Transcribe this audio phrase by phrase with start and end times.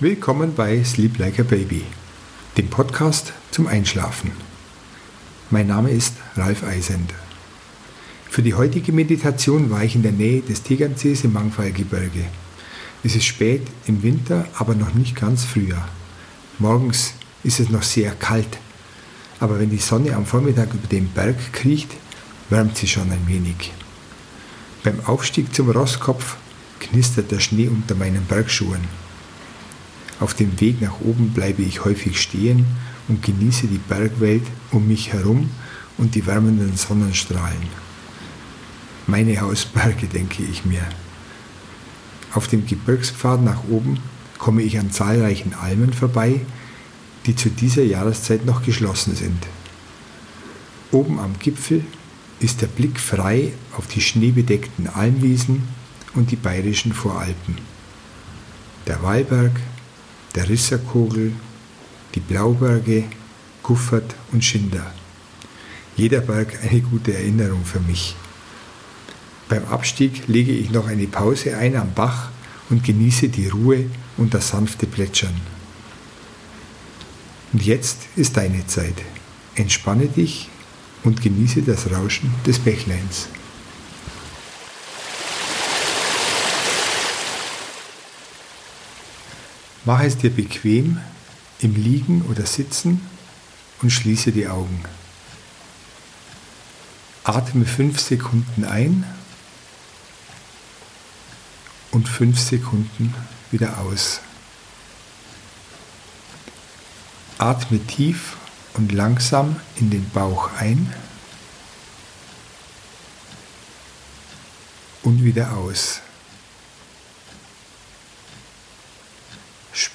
[0.00, 1.82] Willkommen bei Sleep Like a Baby,
[2.56, 4.30] dem Podcast zum Einschlafen.
[5.50, 7.12] Mein Name ist Ralf Eisend.
[8.30, 12.26] Für die heutige Meditation war ich in der Nähe des Tegernsees im Mangfallgebirge.
[13.02, 15.88] Es ist spät im Winter, aber noch nicht ganz Frühjahr.
[16.60, 18.58] Morgens ist es noch sehr kalt,
[19.40, 21.90] aber wenn die Sonne am Vormittag über den Berg kriecht,
[22.50, 23.72] wärmt sie schon ein wenig.
[24.84, 26.36] Beim Aufstieg zum Rosskopf
[26.78, 29.07] knistert der Schnee unter meinen Bergschuhen.
[30.20, 32.66] Auf dem Weg nach oben bleibe ich häufig stehen
[33.08, 35.50] und genieße die Bergwelt um mich herum
[35.96, 37.78] und die wärmenden Sonnenstrahlen.
[39.06, 40.82] Meine Hausberge, denke ich mir.
[42.34, 43.98] Auf dem Gebirgspfad nach oben
[44.38, 46.40] komme ich an zahlreichen Almen vorbei,
[47.26, 49.46] die zu dieser Jahreszeit noch geschlossen sind.
[50.90, 51.84] Oben am Gipfel
[52.40, 55.62] ist der Blick frei auf die schneebedeckten Almwiesen
[56.14, 57.56] und die bayerischen Voralpen.
[58.86, 59.52] Der Wallberg,
[60.38, 61.32] der Risserkogel,
[62.14, 63.02] die Blauberge,
[63.64, 64.94] Guffert und Schinder.
[65.96, 68.14] Jeder Berg eine gute Erinnerung für mich.
[69.48, 72.28] Beim Abstieg lege ich noch eine Pause ein am Bach
[72.70, 75.34] und genieße die Ruhe und das sanfte Plätschern.
[77.52, 79.02] Und jetzt ist deine Zeit.
[79.56, 80.50] Entspanne dich
[81.02, 83.26] und genieße das Rauschen des Bächleins.
[89.88, 91.00] Mach es dir bequem
[91.60, 93.00] im Liegen oder Sitzen
[93.80, 94.84] und schließe die Augen.
[97.24, 99.04] Atme fünf Sekunden ein
[101.90, 103.14] und fünf Sekunden
[103.50, 104.20] wieder aus.
[107.38, 108.36] Atme tief
[108.74, 110.92] und langsam in den Bauch ein
[115.02, 116.02] und wieder aus.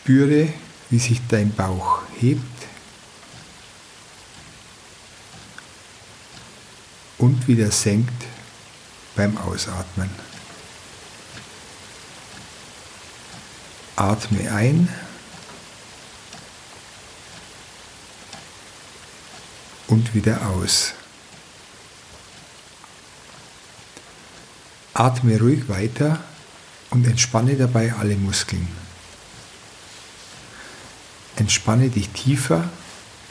[0.03, 0.49] Spüre,
[0.89, 2.43] wie sich dein Bauch hebt
[7.17, 8.25] und wieder senkt
[9.15, 10.09] beim Ausatmen.
[13.95, 14.89] Atme ein
[19.87, 20.95] und wieder aus.
[24.93, 26.21] Atme ruhig weiter
[26.89, 28.82] und entspanne dabei alle Muskeln.
[31.35, 32.69] Entspanne dich tiefer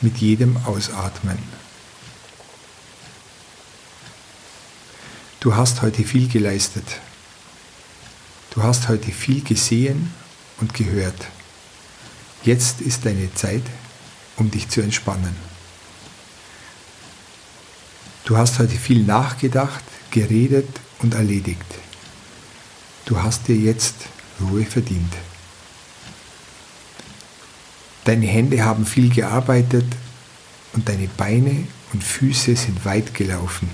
[0.00, 1.38] mit jedem Ausatmen.
[5.40, 6.84] Du hast heute viel geleistet.
[8.50, 10.12] Du hast heute viel gesehen
[10.60, 11.26] und gehört.
[12.44, 13.62] Jetzt ist deine Zeit,
[14.36, 15.34] um dich zu entspannen.
[18.24, 20.68] Du hast heute viel nachgedacht, geredet
[21.00, 21.64] und erledigt.
[23.04, 23.94] Du hast dir jetzt
[24.40, 25.12] Ruhe verdient.
[28.04, 29.86] Deine Hände haben viel gearbeitet
[30.72, 33.70] und deine Beine und Füße sind weit gelaufen.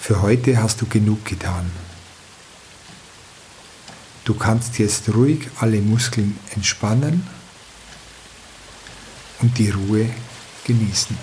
[0.00, 1.70] Für heute hast du genug getan.
[4.24, 7.26] Du kannst jetzt ruhig alle Muskeln entspannen
[9.40, 10.08] und die Ruhe
[10.64, 11.16] genießen.